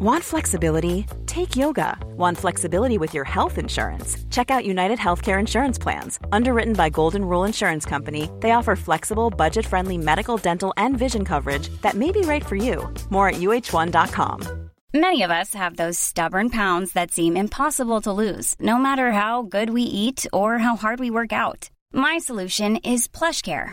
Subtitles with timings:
[0.00, 1.06] Want flexibility?
[1.26, 1.98] Take yoga.
[2.16, 4.16] Want flexibility with your health insurance?
[4.30, 6.20] Check out United Healthcare Insurance Plans.
[6.30, 11.24] Underwritten by Golden Rule Insurance Company, they offer flexible, budget friendly medical, dental, and vision
[11.24, 12.88] coverage that may be right for you.
[13.10, 14.70] More at uh1.com.
[14.94, 19.42] Many of us have those stubborn pounds that seem impossible to lose, no matter how
[19.42, 21.70] good we eat or how hard we work out.
[21.92, 23.72] My solution is PlushCare.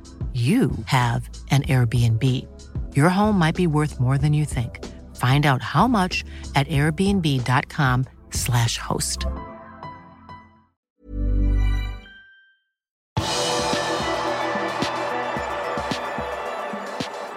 [0.33, 2.23] you have an Airbnb.
[2.95, 4.79] Your home might be worth more than you think.
[5.17, 6.23] Find out how much
[6.55, 9.25] at airbnb.com/slash host.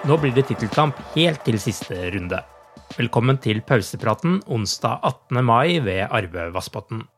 [0.05, 2.43] Nå blir det tittelkamp helt til siste runde.
[2.99, 5.45] Velkommen til pausepraten onsdag 18.
[5.45, 7.14] mai ved Arve Vassbotn.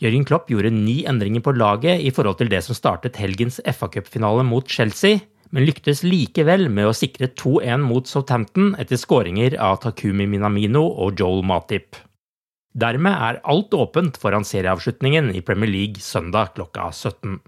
[0.00, 4.46] Jørgen Klopp gjorde ni endringer på laget i forhold til det som startet helgens FA-cupfinale
[4.48, 5.20] mot Chelsea,
[5.52, 11.20] men lyktes likevel med å sikre 2-1 mot Southampton etter skåringer av Takumi Minamino og
[11.20, 11.98] Joel Matip.
[12.72, 17.40] Dermed er alt åpent foran serieavslutningen i Premier League søndag klokka 17.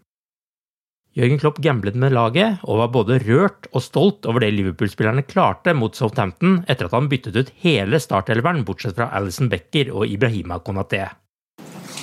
[1.17, 5.77] Jørgen Klopp gamblet med laget og var både rørt og stolt over det Liverpool-spillerne klarte
[5.77, 10.61] mot Southampton etter at han byttet ut hele startelveren bortsett fra Alison Becker og Ibrahima
[10.65, 11.07] Konaté.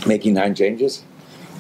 [0.06, 1.04] Making nine changes.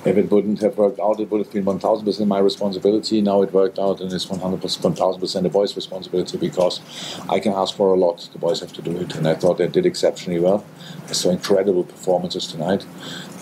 [0.05, 3.21] If it wouldn't have worked out, it would have been 1000% my responsibility.
[3.21, 6.79] Now it worked out and it's 100%, 1000% the boys' responsibility because
[7.27, 8.29] I can ask for a lot.
[8.31, 9.15] The boys have to do it.
[9.15, 10.65] And I thought they did exceptionally well.
[11.09, 12.85] I saw incredible performances tonight.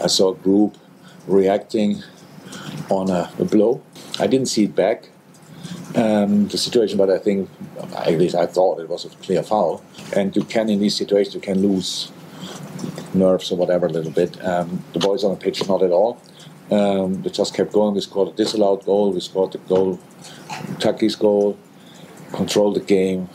[0.04, 0.78] I saw a group
[1.28, 2.02] reacting
[2.90, 3.84] on a, a blow.
[4.20, 5.10] I didn't see it back.
[5.96, 7.50] Um, the situation, but I think,
[7.96, 9.84] at least I thought it was a clear foul.
[10.16, 12.12] And you can, in these situations, you can lose
[13.14, 14.44] nerves or whatever a little bit.
[14.46, 16.22] Um, the boys on the pitch, not at all.
[16.70, 17.96] Um, they just kept going.
[17.96, 19.14] We scored a disallowed goal.
[19.14, 20.00] We scored the goal,
[20.80, 21.58] Turkey's goal,
[22.34, 23.30] controlled the game.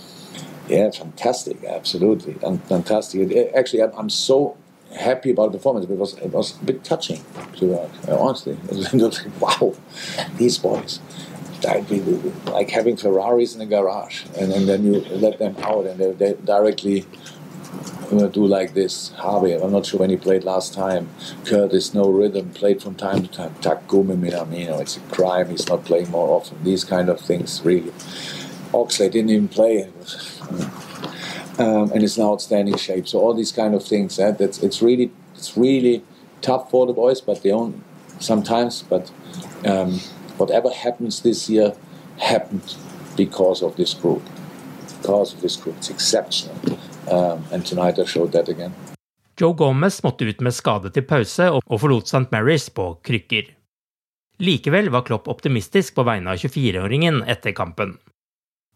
[0.68, 3.52] Yeah, fantastic, absolutely, and fantastic.
[3.54, 4.56] Actually, I'm, so
[4.96, 7.22] happy about the performance because it was a bit touching,
[7.56, 8.56] to uh, honestly.
[8.70, 9.74] Like, wow,
[10.36, 11.00] these boys.
[11.64, 16.12] Like having Ferraris in the garage, and, and then you let them out, and they,
[16.12, 17.06] they directly
[18.12, 19.08] To do like this.
[19.12, 21.08] Harvey, I'm not sure when he played last time.
[21.46, 23.54] Curtis, no rhythm, played from time to time.
[23.62, 26.62] Takumi Minamino, it's a crime he's not playing more often.
[26.62, 27.90] These kind of things, really.
[28.74, 29.88] Oxley didn't even play.
[31.58, 33.08] Um, and it's in outstanding shape.
[33.08, 36.04] So all these kind of things, eh, that's it's really it's really
[36.42, 37.82] tough for the boys, but they own
[38.20, 38.82] sometimes.
[38.82, 39.10] But
[39.64, 40.00] um,
[40.36, 41.74] whatever happens this year
[42.18, 42.76] happened
[43.16, 44.22] because of this group.
[45.00, 46.56] Because of this group, it's exceptional.
[47.10, 48.72] Um, and tonight I showed that again.
[49.36, 52.28] Joe Gomez måtte ut med skade til pause og forlot St.
[52.30, 53.48] Mary's på krykker.
[54.42, 57.96] Likevel var Klopp optimistisk på vegne av 24-åringen etter kampen.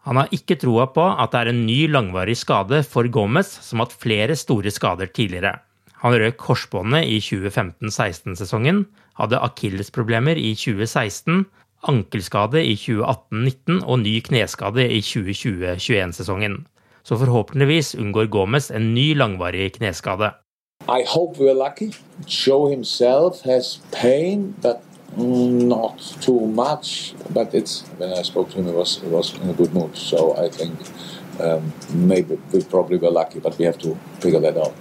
[0.07, 3.83] Han har ikke troa på at det er en ny langvarig skade for Gomez, som
[3.83, 5.57] hatt flere store skader tidligere.
[6.05, 8.85] Han røk korsbåndet i 2015-16-sesongen,
[9.19, 11.45] hadde akillesproblemer i 2016,
[11.91, 16.65] ankelskade i 2018-19 og ny kneskade i 2020-21-sesongen
[17.07, 20.35] så forhåpentligvis unngår Gomez en ny langvarig kneskade.
[20.89, 21.93] I hope we're lucky.
[22.27, 24.77] Joe himself has pain, but
[25.17, 27.15] not too much.
[27.29, 29.91] But it's when I spoke to him, he was he was in a good mood.
[29.95, 30.73] So I think
[31.41, 31.73] um,
[32.09, 34.75] maybe we probably were lucky, but we have to figure that out.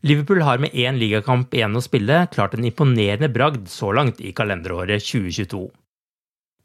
[0.00, 4.32] Liverpool har med én ligakamp igjen å spille klart en imponerende bragd så langt i
[4.32, 5.66] kalenderåret 2022.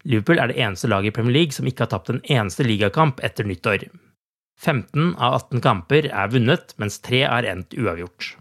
[0.03, 3.21] Liverpool er det eneste laget i Premier League som ikke har tapt en eneste ligakamp
[3.25, 3.91] etter nyttår.
[4.61, 8.35] 15 av 18 kamper er vunnet, mens tre er endt uavgjort.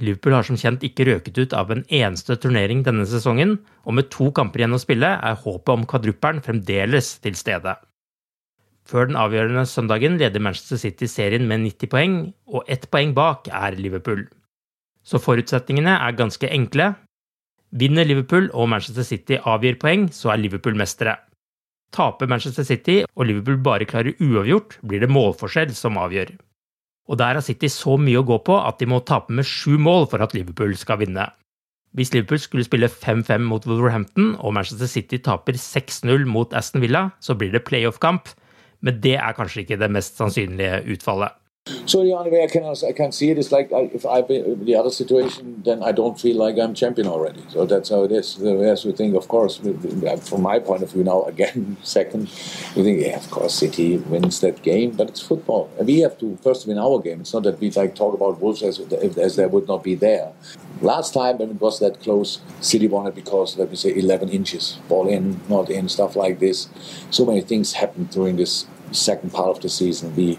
[0.00, 4.08] Liverpool har som kjent ikke røket ut av en eneste turnering denne sesongen, og med
[4.14, 7.76] to kamper igjen å spille er håpet om kvadruppelen fremdeles til stede.
[8.88, 12.16] Før den avgjørende søndagen leder Manchester City serien med 90 poeng,
[12.48, 14.24] og ett poeng bak er Liverpool.
[15.04, 16.94] Så forutsetningene er ganske enkle.
[17.76, 21.18] Vinner Liverpool og Manchester City avgir poeng, så er Liverpool mestere.
[21.92, 26.32] Taper Manchester City og Liverpool bare klarer uavgjort, blir det målforskjell som avgjør.
[27.10, 29.76] Og der har City så mye å gå på at de må tape med sju
[29.76, 31.26] mål for at Liverpool skal vinne.
[31.92, 37.10] Hvis Liverpool skulle spille 5-5 mot Wolverhampton og Manchester City taper 6-0 mot Aston Villa,
[37.20, 38.32] så blir det playoff-kamp,
[38.80, 41.36] men det er kanskje ikke det mest sannsynlige utfallet.
[41.86, 44.22] So the only way I can I can see it is like I, if I
[44.22, 47.40] the other situation, then I don't feel like I'm champion already.
[47.50, 48.40] So that's how it is.
[48.42, 52.22] As we think, of course, from my point of view now, again second,
[52.74, 56.18] we think yeah, of course City wins that game, but it's football, and we have
[56.18, 57.20] to first win our game.
[57.20, 59.94] It's not that we like talk about Wolves as if as they would not be
[59.94, 60.32] there.
[60.80, 64.30] Last time when it was that close, City won it because let me say 11
[64.30, 66.68] inches, ball in, not in, stuff like this.
[67.10, 70.14] So many things happened during this second part of the season.
[70.16, 70.38] We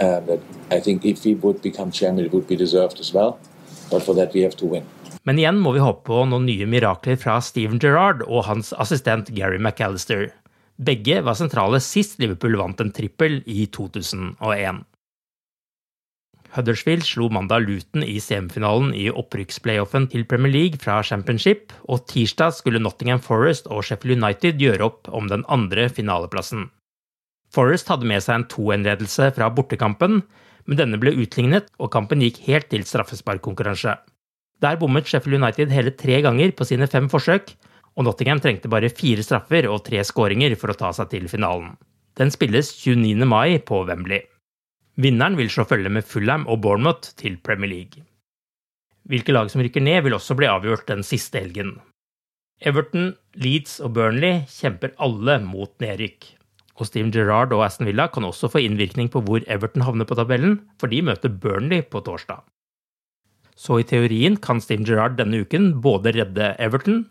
[0.00, 3.38] uh, that I think if we would become chairman, it would be deserved as well.
[3.90, 4.84] But for that we have to win.
[5.24, 9.30] Men igjen må vi håpe på noen nye mirakler fra Steven Gerrard og hans assistent
[9.36, 10.28] Gary McAllister.
[10.76, 14.82] Begge var sentrale sist Liverpool vant en trippel i 2001.
[16.54, 22.54] Huddersfield slo mandag Luton i semifinalen i opprykksplayoffen til Premier League fra Championship, og tirsdag
[22.54, 26.68] skulle Nottingham Forest og Sheffield United gjøre opp om den andre finaleplassen.
[27.54, 30.22] Forest hadde med seg en 2-1-ledelse fra bortekampen,
[30.66, 33.94] men denne ble utlignet, og kampen gikk helt til straffesparkkonkurranse.
[34.64, 37.52] Der bommet Sheffield United hele tre ganger på sine fem forsøk,
[37.94, 41.76] og Nottingham trengte bare fire straffer og tre skåringer for å ta seg til finalen.
[42.18, 43.26] Den spilles 29.
[43.28, 44.24] mai på Wembley.
[44.98, 48.04] Vinneren vil slå følge med Fulham og Bournemouth til Premier League.
[49.10, 51.76] Hvilke lag som rykker ned, vil også bli avgjort den siste helgen.
[52.62, 56.30] Everton, Leeds og Burnley kjemper alle mot nedrykk.
[56.74, 60.16] Og Steven Gerrard og Aston Villa kan også få innvirkning på hvor Everton havner på
[60.18, 62.42] tabellen, for de møter Burnley på torsdag.
[63.54, 67.04] Så i teorien kan Steven Gerrard denne uken både redde Everton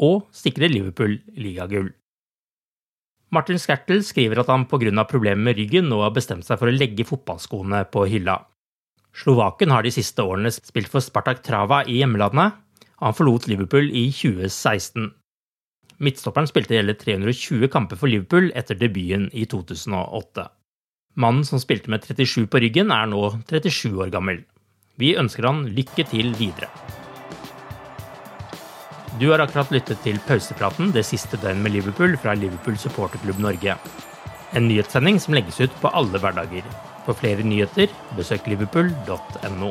[0.00, 1.92] og sikre Liverpool ligagull.
[3.32, 5.04] Martin Skertel skriver at han pga.
[5.08, 8.42] problemer med ryggen nå har bestemt seg for å legge fotballskoene på hylla.
[9.12, 12.52] Slovaken har de siste årene spilt for Spartak Trava i hjemlandet.
[13.00, 15.12] Han forlot Liverpool i 2016.
[16.02, 20.48] Midtstopperen spilte hele 320 kamper for Liverpool etter debuten i 2008.
[21.22, 24.40] Mannen som spilte med 37 på ryggen, er nå 37 år gammel.
[24.98, 26.70] Vi ønsker han lykke til videre.
[29.20, 33.76] Du har akkurat lyttet til pausepraten det siste døgnet med Liverpool fra Liverpool supporterklubb Norge.
[34.56, 36.66] En nyhetssending som legges ut på alle hverdager.
[37.06, 39.70] For flere nyheter, besøk liverpool.no.